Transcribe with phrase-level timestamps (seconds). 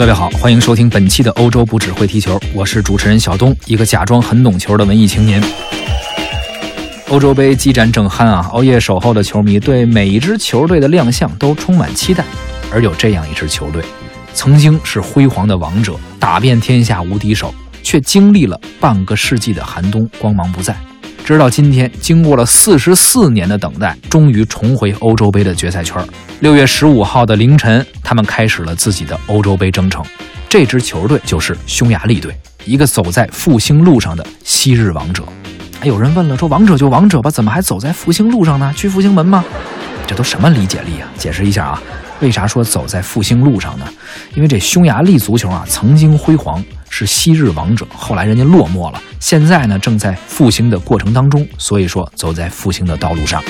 [0.00, 5.44] 各位好，欢迎收听本期的欧洲不只会踢球，我是主持人小东，一个假装很懂球的文艺青年。
[7.10, 12.24] 欧洲杯激战正酣啊，熬夜守候的球迷对每一支球队的亮相都充满期待。
[12.72, 13.84] 而有这样一支球队，
[14.32, 20.74] 曾经是辉煌的王者，打遍天下无敌手，却经历了半个世纪的寒冬，光芒不再。
[21.24, 26.04] 直到今天，经过了四十四年的等待，终于重回欧洲杯的决赛圈。
[26.40, 30.04] 六月十五号的凌晨，他们开始了自己的欧洲杯征程。
[30.48, 35.22] 这支球队就是匈牙利队，一个走在复兴路上的昔日王者。
[35.78, 38.72] 还有人问了，说王者就王者吧，怎么还走在复兴路上呢？
[38.76, 39.44] 去复兴门吗？
[40.08, 41.08] 这都什么理解力啊？
[41.16, 41.82] 解释一下啊，
[42.18, 43.86] 为啥说走在复兴路上呢？
[44.34, 46.62] 因为这匈牙利足球啊，曾经辉煌。
[46.90, 53.42] 是昔日王者，后来人家落寞了，现在呢正在复兴的过程当中，所以说走在复兴的道路上。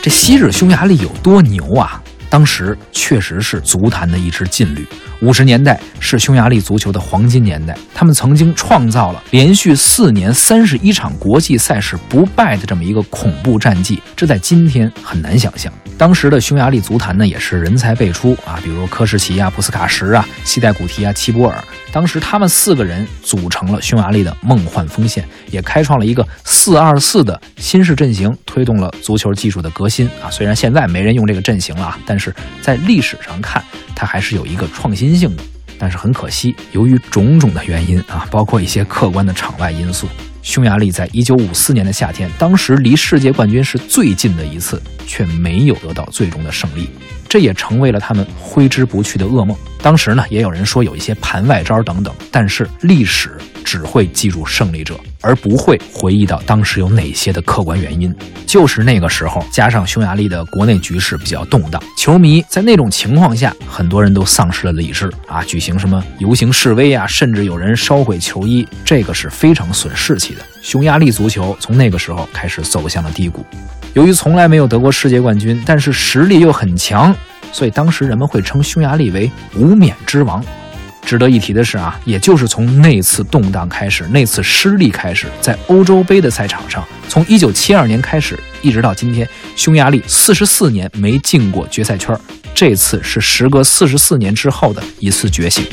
[0.00, 2.00] 这昔日匈牙利有多牛啊？
[2.30, 4.86] 当时确实是足坛的一支劲旅。
[5.20, 15.72] 五十年代是匈牙利足球的黄金年代，他们曾经创造了连续四年三十一场国际赛事不败的这么一个恐怖战绩，这在今天很难想象。
[15.96, 21.58] 当时的匈牙利足坛呢，也是人才辈出啊，比如科什奇啊、普斯卡什啊、西代古提啊、齐波尔，
[21.90, 30.30] 当时他们四个人组成了匈牙利的梦幻锋线，也开创了一个四二四的新式阵型，推动了足球技术的革新啊。
[30.30, 33.62] 虽然现在没人用这个阵型了啊，但是在历史上看，
[33.94, 35.08] 它还是有一个创新。
[35.18, 35.42] 性的，
[35.78, 40.06] 但是很可惜，由于种种的原因啊，包括一些客观的场外因素，
[40.42, 46.90] 匈牙利在一九五四年的夏天，当时离世界冠军是最近的一次，却没有得到最终的胜利，
[47.28, 49.56] 这也成为了他们挥之不去的噩梦。
[49.82, 54.98] 当时呢，也有人说有一些盘外招等等，但是历史只会记住胜利者。
[55.20, 58.14] 而不会回忆到当时有哪些的客观原因。
[58.46, 70.40] 就是那个时候，加上匈牙利的国内局势比较动荡，球迷在那种情况下，很多人都丧失了理智啊，举行什么游行示威啊，甚至有人烧毁球衣，这个是非常损士气的。
[70.62, 73.44] 匈牙利足球从那个时候开始走向了低谷。
[73.94, 77.14] 由于从来没有得过世界冠军，但是实力又很强，
[77.52, 80.42] 所以当时人们会称匈牙利为“无冕之王”。
[81.08, 89.26] 值得一提的是啊，也就是从那次动荡开始，那次失利开始，在欧洲杯的赛场上，从一九七二年开始，一直到今天，
[89.56, 92.14] 匈牙利四十四年没进过决赛圈，
[92.54, 95.64] 这次是时隔四十四年之后的一次觉醒。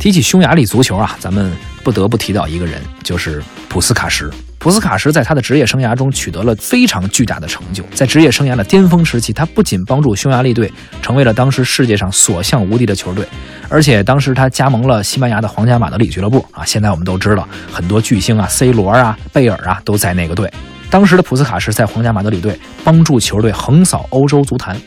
[0.00, 1.52] 提起匈牙利足球啊，咱们
[1.88, 4.30] 不得不提到一个人，就是普斯卡什。
[4.58, 13.26] 普斯卡什在他的职业生涯中取得了非常巨大的成就，在职业生涯的巅峰时期，他不仅帮助匈牙利队成为了当时世界上所向无敌的球队，
[13.70, 16.62] 而且当时他加盟了西班牙的皇家马德里俱乐部啊。
[16.62, 20.52] 现在我们都知道，很多巨星啊，C 罗啊、贝尔啊都在那个队。
[20.90, 24.78] 当时的普斯卡什在皇家马德里队帮助球队横扫欧洲足坛，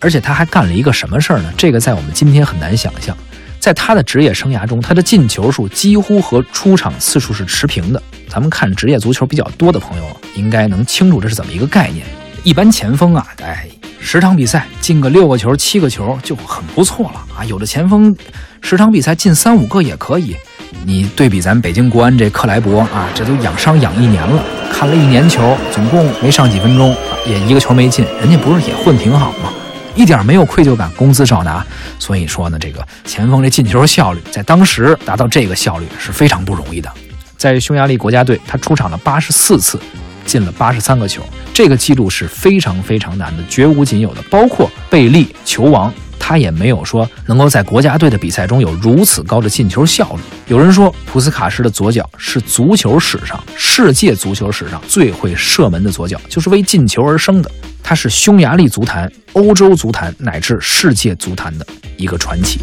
[0.00, 1.52] 而且他还干了一个什么事儿呢？
[1.58, 3.14] 这个在我们今天很难想象。
[3.66, 8.00] 在他的职业生涯中，他的进球数几乎和出场次数是持平的。
[8.28, 10.04] 咱们看职业足球比较多的朋友，
[10.36, 12.06] 应该能清楚这是怎么一个概念。
[12.44, 13.66] 一般前锋啊，哎，
[13.98, 17.44] 十场比赛进个六个球、七个球就很不错了啊。
[17.46, 18.16] 有的前锋
[18.60, 20.36] 十场比赛进三五个也可以。
[20.84, 26.94] 你对比咱北京国安这克莱伯啊，这都养伤养一年了，看了一年球，总共没上几分钟，
[27.26, 29.52] 也一个球没进，人家不是也混挺好吗？
[29.96, 31.64] 一点没有愧疚感，工资照拿。
[31.98, 36.92] 所以说呢，这个前锋这进球效率，在当时达到这个效率是非常不容易的。
[37.36, 39.80] 在匈牙利国家队，他出场了八十四次，
[40.24, 44.22] 进了八十三个球，这个记录是非常非常难的，绝无仅有的。
[44.30, 45.92] 包括贝利球王，
[46.28, 50.20] 他也没有说能够在国家队的比赛中有如此高的进球效率。
[50.48, 57.48] 有人说，普斯卡什的左脚是足球史上、世界足球史上最会射门的左脚，就是为进球而生的。
[57.80, 61.66] 他是匈牙利足坛、欧洲足坛乃至世界足坛的
[61.96, 62.58] 一个传奇。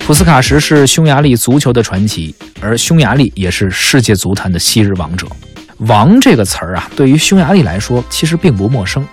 [0.00, 5.24] 普斯卡什是匈牙利足球的传奇，而匈牙利也是世界足坛的昔日王者。
[5.86, 9.06] 王这个词儿啊，对于匈牙利来说其实并不陌生。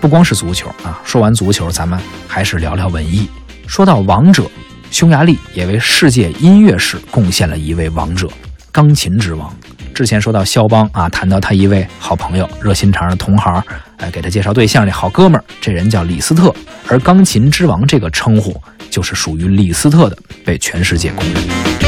[0.00, 3.28] 不光是足球啊，说完足球，咱们还是聊聊文艺。
[3.66, 4.50] 说到王者，
[4.90, 8.26] 匈牙利也为世界音乐史贡献了一位王者——
[8.72, 9.54] 钢琴之王。
[9.92, 13.62] 之前说到肖邦啊，谈到他一位好朋友、热心肠的同行，
[13.98, 16.54] 哎，给他介绍对象，这好哥们儿，这人叫李斯特。
[16.88, 18.58] 而“钢琴之王”这个称呼
[18.90, 21.79] 就是属于李斯特的，被全世界公认。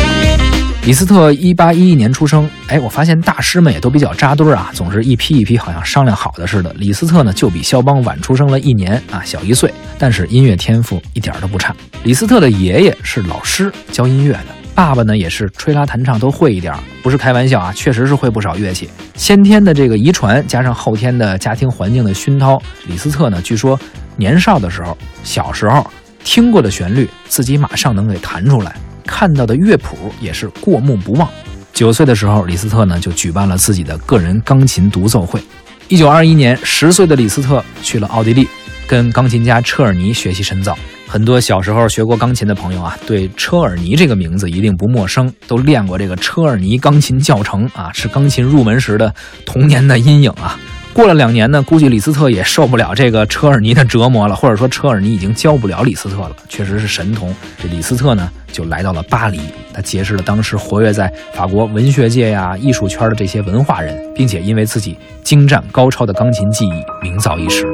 [0.85, 6.75] 李斯特一八一一年出生，哎，我发现大师们也都比较扎堆儿啊，总是一批一批，好像商量好的似的。
[6.77, 11.73] 李斯特呢，就比肖邦晚出生了一年啊，小一岁，但是音乐天赋一点都不差。
[12.03, 14.47] 李斯特的爷爷是老师，教音乐的。
[14.75, 18.91] 爸爸呢也是吹拉弹唱都会一点，不是开玩笑啊，确实是会不少乐器。
[19.15, 23.79] 先天的这个遗传加上后天的家庭环境的熏陶，李斯特呢，据说
[24.17, 25.89] 年少的时候，小时候
[26.25, 28.75] 听过的旋律自己马上能给弹出来，
[29.07, 31.29] 看到的乐谱也是过目不忘。
[31.73, 35.43] 九岁的时候，李斯特呢就举办了自己的个人钢琴独奏会。
[35.89, 38.49] 一九二一年，十岁的李斯特去了奥地利，
[38.87, 40.77] 跟钢琴家车尔尼学习深造。
[41.07, 49.15] 很多小时候学过钢琴的朋友啊，对车尔尼这个名字一定不陌生，都练过这个车尔尼钢琴教程啊，是钢琴入门时的
[49.45, 50.59] 童年的阴影啊。
[50.95, 56.37] 过了两年呢，估计李斯特也受不了这个车尔尼的折磨了，或者说车尔尼已经教不了李斯特了。
[56.49, 57.35] 确实是神童。
[57.59, 59.41] 这李斯特呢，就来到了巴黎，
[59.73, 66.73] 他结识了当时活跃在法国文学界呀、艺术圈的这些文化人，并且因为自己精湛高超的钢琴技艺，
[67.03, 67.67] 名噪一时。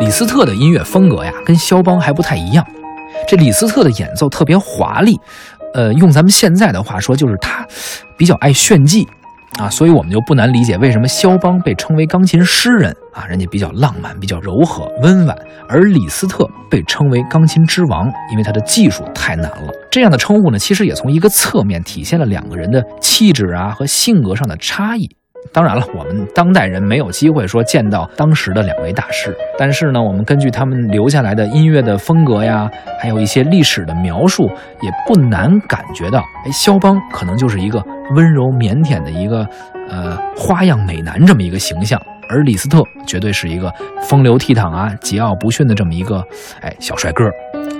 [0.00, 2.64] 李斯特的音乐风格呀，跟肖邦还不太一样。
[3.26, 5.18] 这李斯特的演奏特别华丽。
[5.74, 7.66] 呃，用咱们现在的话说，就是他
[8.16, 9.06] 比较爱炫技
[9.58, 15.36] 啊，所以我们就不难理解为什么肖邦被称为钢琴诗人啊，人家比较浪漫、比较柔和、温婉，
[15.68, 19.72] 而李斯特被称为钢琴之王，因为他的技术太难了。
[19.90, 25.08] 这样的称呼呢，其实也从一个侧面体现了两个人的气质啊和性格上的差异。
[25.52, 32.68] 当然了，我们当代人没有机会说见到当时的两位大师，但是呢，我们根据他们留下来的音乐的风格呀，
[33.00, 34.50] 还有一些历史的描述，
[34.80, 37.80] 也不难感觉到，哎，肖邦可能就是一个
[38.16, 39.46] 温柔腼腆的一个，
[39.88, 46.20] 呃，花样美男这么一个形象，而李斯特绝对是一个风流倜傥啊、桀骜不驯的这么一个，
[46.62, 47.30] 哎，小帅哥。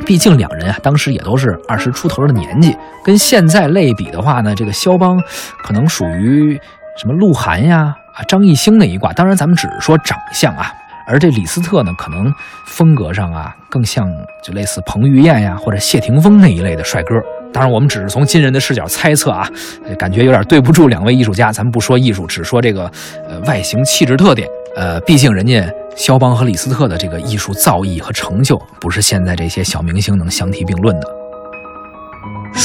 [0.06, 5.20] 毕竟两人啊，当时也都是二十出头的年纪，跟现在类比的话呢，这个肖邦
[5.64, 6.56] 可能属于。
[6.96, 10.72] 什么鹿晗呀啊张艺兴那一挂，当然咱们只是说长相啊，
[11.06, 12.32] 而这李斯特呢，可能
[12.66, 14.08] 风格上啊更像
[14.42, 17.14] 就类似彭于晏呀或者谢霆锋那一类的帅哥。
[17.52, 19.48] 当然我们只是从今人的视角猜测啊，
[19.96, 21.52] 感觉有点对不住两位艺术家。
[21.52, 22.90] 咱们不说艺术，只说这个
[23.28, 24.48] 呃外形气质特点。
[24.76, 25.64] 呃，毕竟人家
[25.94, 31.23] 肖邦和李斯特的这个艺术造诣和成就，不是现在这些小明星能相提并论的。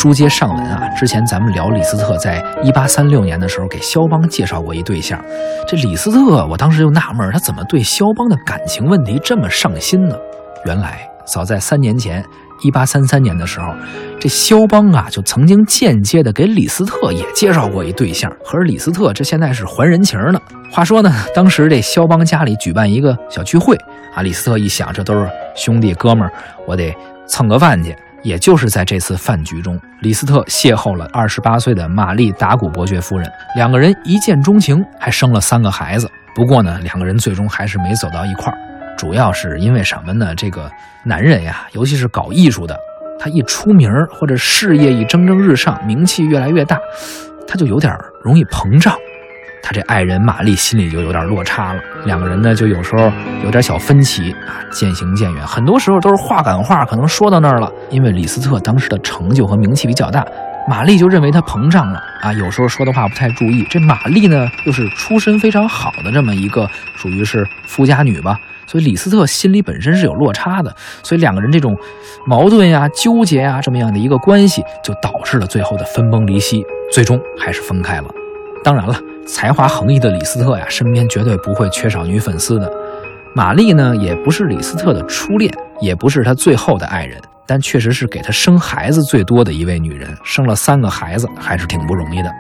[0.02, 5.22] 书接上文啊，之前咱们聊李斯特在一八三六年的时候给肖邦介绍过一对象，
[5.68, 10.16] 这李斯特我当时就纳闷，他怎么对肖邦的感情问题这么上心呢？
[10.64, 12.24] 原来早在三年前，
[12.64, 13.74] 一八三三年的时候，
[14.22, 20.40] 这肖邦啊就曾经间接的给李斯特也介绍过一对象，可是李斯特这现在是还人情呢。
[20.72, 23.76] 话说呢，当时这肖邦家里举办一个小聚会
[24.16, 26.32] 啊，李斯特一想，这都是兄弟哥们儿，
[26.66, 26.96] 我得
[27.28, 27.94] 蹭个饭去。
[28.22, 36.10] 也就是在这次饭局中，李斯特邂逅了二十八岁的玛丽达古伯爵夫人，两个人一见钟情，还生了三个孩子。
[36.36, 38.58] 不过呢，两个人最终还是没走到一块儿，
[38.98, 40.34] 主要是因为什么呢？
[40.36, 40.70] 这个
[41.04, 42.78] 男人呀，尤其是搞艺术的，
[43.20, 46.80] 他一出名或者事业一蒸蒸日上，名气越来越大，
[47.48, 48.94] 他就有点容易膨胀。
[49.62, 53.12] 他这爱人玛丽心里就有点落差了，两个人呢就有时候
[53.44, 55.46] 有点小分歧啊，渐行渐远。
[55.46, 57.72] 很多时候都是话赶话，可能说到那儿了。
[57.90, 60.26] 因为李斯特当时的成就和名气比较大，
[60.68, 63.64] 玛丽就认为他膨胀了啊，有时候说的话不太注意。
[63.70, 71.78] 这玛丽呢又是出身非常好的这么一个，属于是富家女吧，所以李斯特心里本身是有落差的，所以两个人这种
[72.26, 78.08] 矛盾呀、纠结呀这么样的一个关系，就导致了最后的分崩离析，最终还是分开了。
[78.64, 78.96] 当然了。
[79.32, 82.70] 才华横溢的李斯特呀，身边绝对不会缺少女粉丝的。
[83.36, 92.32] 玛丽呢，也不是李斯特的初恋，也不是他最后的爱人，但确实是给他生孩子最多的一位女人，生了三个孩子，还是挺不容易的。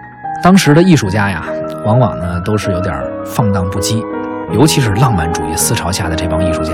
[0.41, 1.46] 当时的艺术家呀，
[1.86, 4.03] 往往呢都是有点放荡不羁，
[4.51, 6.74] 尤其是浪漫主义思潮下的这帮艺术家。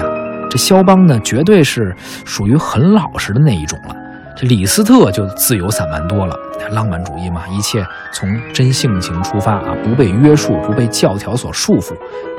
[0.50, 1.94] 这肖邦呢，绝对是
[2.24, 3.96] 属于很老实的那一种了。
[4.38, 6.38] 这李斯特就自由散漫多了，
[6.72, 11.96] 浪漫主义嘛，一切从真性情出发啊，不被约束，不被教条所束缚。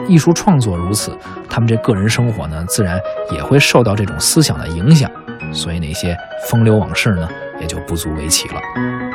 [0.06, 1.16] 艺术创作如此，
[1.48, 3.00] 他们这个人生活呢，自然
[3.32, 5.10] 也会受到这种思想的影响。
[5.52, 6.14] 所以那些
[6.50, 7.26] 风流往事呢，
[7.62, 8.60] 也就不足为奇了。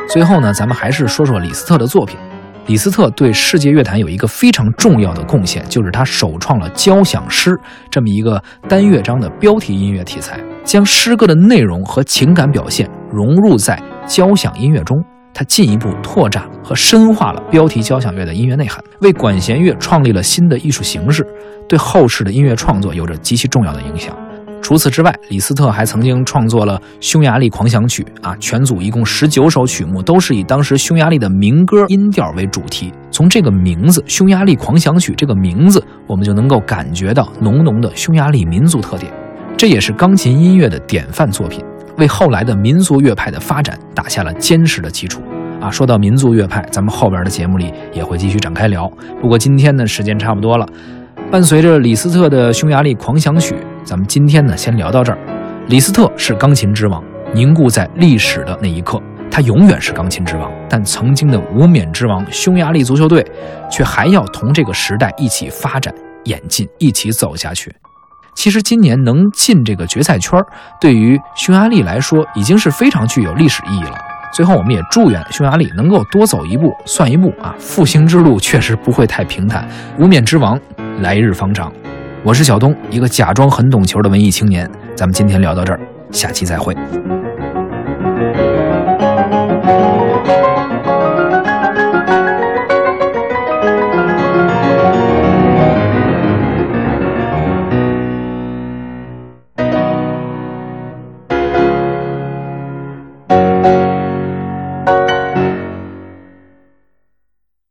[0.10, 2.18] 最后呢，咱们还是说说李斯特的作品。
[2.66, 7.56] 李斯特对世界乐坛有一个非常重要的贡献，就是他首创了交响诗
[7.92, 10.40] 这么一个单乐章的标题音乐题材。
[10.64, 14.98] 将诗歌的内容和情感表现融入在交响音乐中，
[15.34, 21.26] 他进一步拓展和深化了标题交响乐的音乐内涵，为管弦乐创立了新的艺术形式，
[21.68, 24.16] 对后世的音乐创作有着极其重要的影响。
[24.62, 32.94] 除此之外，李斯特还曾经创作了《匈牙利狂想曲》啊，全组一共十九首曲目，都是以当时匈牙利的民歌音调为主题。
[33.10, 39.12] 从这个名字《匈牙利狂想曲》这个名字，我们就能够感觉到浓浓的匈牙利民族特点。
[39.62, 41.64] 这也是钢琴音乐的典范作品，
[42.00, 45.22] 为后来的民族乐派的发展打下了坚实的基础。
[45.62, 48.92] 啊，说到民族乐派，咱们后边的节目里也会继续展开聊。
[49.22, 50.68] 不过今天呢，时间差不多了。
[51.30, 55.20] 伴随着李斯特的匈牙利狂想曲，咱们今天呢先聊到这儿。
[55.68, 59.00] 李斯特是钢琴之王，凝固在历史的那一刻，
[59.30, 60.52] 他永远是钢琴之王。
[60.68, 63.24] 但曾经的无冕之王匈牙利足球队，
[63.70, 67.72] 却还要同这个时代一起发展、演进，一起走下去。
[68.34, 70.40] 其实今年能进这个决赛圈，
[70.80, 73.98] 对于匈牙利来说已经是非常具有历史意义了。
[74.34, 77.54] 最后，我们也祝愿匈牙利能够多走一步算一步啊！
[77.60, 79.68] 复兴之路确实不会太平坦，
[80.00, 80.58] 无冕之王
[81.02, 81.72] 来日方长。
[82.24, 84.70] 我是小东，一个假装很懂球的文艺青年。
[84.96, 85.80] 咱们今天聊到这儿，
[86.12, 86.74] 下期再会。